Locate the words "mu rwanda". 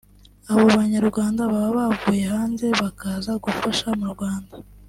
3.99-4.53